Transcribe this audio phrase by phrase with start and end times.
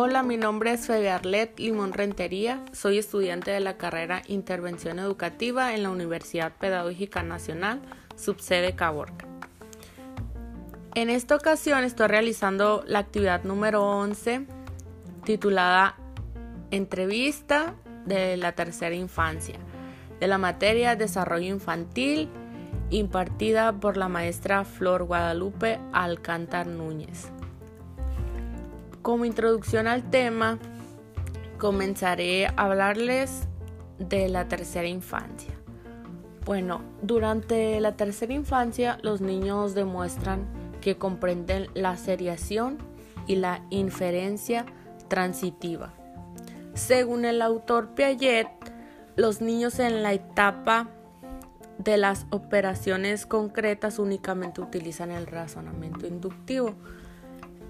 [0.00, 2.64] Hola, mi nombre es Febe Arlet Limón Rentería.
[2.70, 7.80] Soy estudiante de la carrera Intervención Educativa en la Universidad Pedagógica Nacional,
[8.14, 9.26] subsede Caborca.
[10.94, 14.46] En esta ocasión estoy realizando la actividad número 11
[15.24, 15.96] titulada
[16.70, 17.74] Entrevista
[18.06, 19.58] de la tercera infancia
[20.20, 22.28] de la materia Desarrollo Infantil
[22.90, 27.32] impartida por la maestra Flor Guadalupe Alcántar Núñez.
[29.08, 30.58] Como introducción al tema,
[31.56, 33.48] comenzaré a hablarles
[33.98, 35.54] de la tercera infancia.
[36.44, 40.46] Bueno, durante la tercera infancia los niños demuestran
[40.82, 42.76] que comprenden la seriación
[43.26, 44.66] y la inferencia
[45.08, 45.94] transitiva.
[46.74, 48.50] Según el autor Piaget,
[49.16, 50.90] los niños en la etapa
[51.78, 56.74] de las operaciones concretas únicamente utilizan el razonamiento inductivo.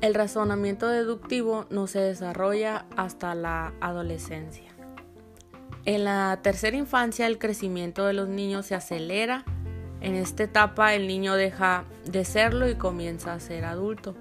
[0.00, 4.70] El razonamiento deductivo no se desarrolla hasta la adolescencia.
[5.86, 9.44] En la tercera infancia el crecimiento de los niños se acelera.
[10.00, 14.14] En esta etapa el niño deja de serlo y comienza a ser adulto.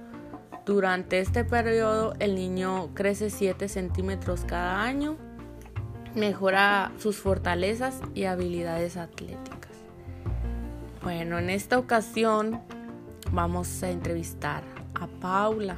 [0.66, 5.16] Durante este periodo el niño crece 7 centímetros cada año,
[6.16, 9.72] mejora sus fortalezas y habilidades atléticas.
[11.04, 12.62] Bueno, en esta ocasión
[13.32, 15.78] vamos a entrevistar a Paula.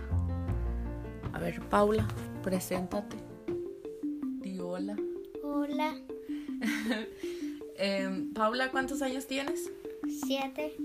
[1.33, 2.07] A ver, Paula,
[2.43, 3.17] preséntate.
[4.41, 4.95] Di hola.
[5.43, 5.95] Hola.
[7.81, 9.71] Em, Paula, ¿cuántos años tienes?
[10.25, 10.75] Siete.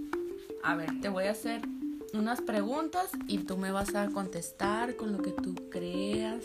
[0.62, 1.60] A ver, te voy a hacer
[2.12, 6.44] unas preguntas y tú me vas a contestar con lo que tú creas,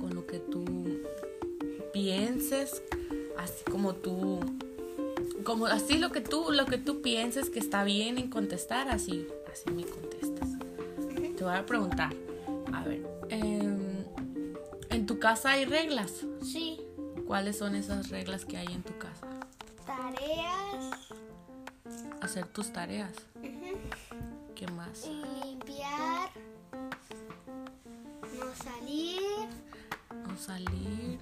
[0.00, 0.64] con lo que tú
[1.92, 2.80] pienses,
[3.36, 4.38] así como tú
[5.42, 9.26] como así lo que tú lo que tú pienses que está bien en contestar, así
[9.50, 10.57] así me contestas.
[11.38, 12.12] Te voy a preguntar,
[12.74, 14.04] a ver, em,
[14.90, 16.26] ¿en tu casa hay reglas?
[16.42, 16.80] Sí.
[17.28, 19.24] ¿Cuáles son esas reglas que hay en tu casa?
[19.86, 20.96] Tareas.
[22.20, 23.12] Hacer tus tareas.
[24.56, 25.06] ¿Qué más?
[25.06, 26.30] Limpiar.
[28.36, 29.22] No salir.
[30.26, 31.20] No salir.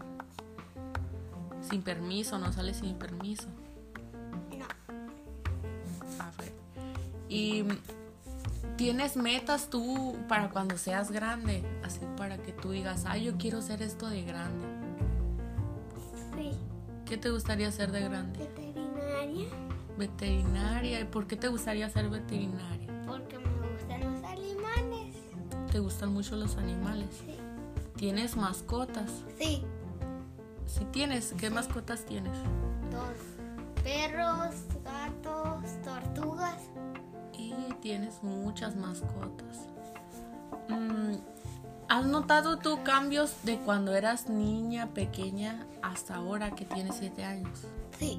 [1.69, 3.49] Sin permiso, no sales sin permiso.
[7.29, 7.65] Y
[8.77, 13.63] tienes metas tú para cuando seas grande, así para que tú digas, ay, yo quiero
[13.63, 14.67] ser esto de grande.
[16.35, 16.53] Sí.
[17.07, 18.39] ¿Qué te gustaría ser de grande?
[18.39, 19.49] Veterinaria.
[19.97, 21.01] Veterinaria.
[21.01, 22.89] ¿Y por qué te gustaría ser veterinaria?
[23.07, 25.15] Porque me gustan los animales.
[25.73, 27.09] ¿Te gustan mucho los animales?
[27.25, 27.37] Sí.
[27.97, 29.11] ¿Tienes mascotas?
[29.39, 29.65] Sí.
[30.67, 32.37] Si tienes, ¿qué mascotas tienes?
[32.91, 33.17] Dos.
[33.83, 34.55] Perros,
[34.85, 36.59] gatos, tortugas
[37.81, 39.67] tienes muchas mascotas.
[40.69, 41.17] Mm,
[41.89, 47.67] ¿Has notado tú cambios de cuando eras niña pequeña hasta ahora que tienes 7 años?
[47.99, 48.19] Sí.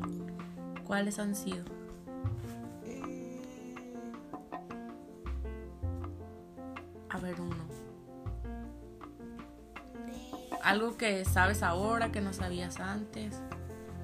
[0.86, 1.66] ¿Cuáles han sido?
[7.10, 7.56] A ver, uno.
[10.64, 13.42] Algo que sabes ahora que no sabías antes.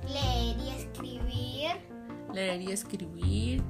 [0.08, 1.72] Leer y escribir.
[2.34, 3.64] Leer y escribir.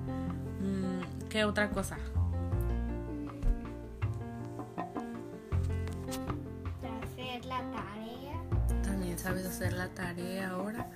[1.34, 1.98] ¿Qué otra cosa?
[7.02, 8.44] Hacer la tarea.
[8.84, 10.92] También sabes hacer la tarea ahora.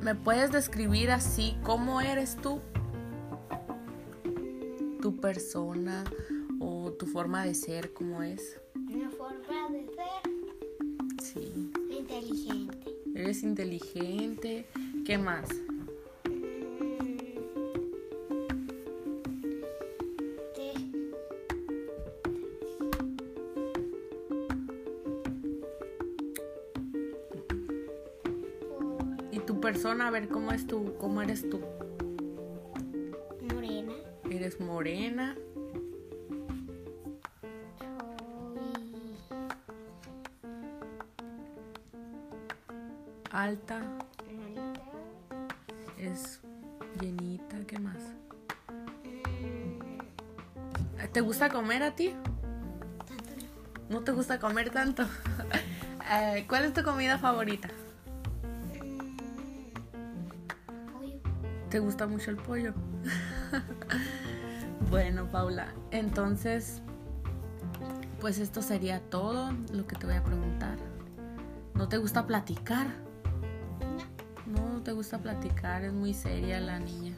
[0.00, 2.60] ¿Me puedes describir así cómo eres tú?
[5.02, 6.04] Tu persona
[6.60, 8.60] o tu forma de ser, ¿cómo es?
[8.74, 11.24] Mi forma de ser.
[11.24, 11.72] Sí.
[11.90, 12.94] Inteligente.
[13.16, 14.68] Eres inteligente.
[15.04, 15.48] ¿Qué más?
[29.66, 31.60] Persona, a ver cómo es tú, cómo eres tú.
[33.52, 33.92] Morena.
[34.30, 35.36] Eres morena.
[43.32, 43.82] Alta.
[45.98, 46.40] Es
[47.00, 47.96] llenita, ¿qué más?
[51.12, 52.14] ¿Te gusta comer a ti?
[53.88, 54.04] no.
[54.04, 55.04] te gusta comer tanto?
[56.08, 57.68] Eh, ¿Cuál es tu comida favorita?
[61.76, 62.72] ¿Te gusta mucho el pollo?
[64.90, 66.80] bueno, Paula, entonces,
[68.18, 70.78] pues esto sería todo lo que te voy a preguntar.
[71.74, 72.86] ¿No te gusta platicar?
[74.46, 77.12] No, no te gusta platicar, es muy seria la niña.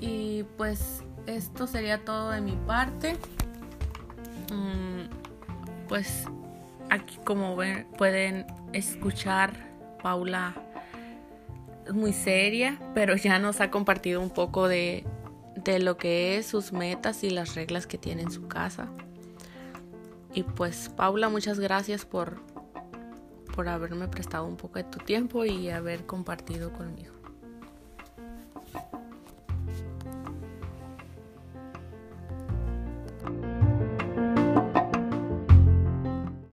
[0.00, 3.18] Y pues esto sería todo de mi parte.
[4.50, 6.24] Mm, pues
[6.88, 9.52] aquí como ven, pueden escuchar,
[10.02, 10.54] Paula
[11.92, 15.04] muy seria, pero ya nos ha compartido un poco de,
[15.56, 18.88] de lo que es sus metas y las reglas que tiene en su casa.
[20.32, 22.40] Y pues Paula, muchas gracias por,
[23.54, 27.19] por haberme prestado un poco de tu tiempo y haber compartido conmigo.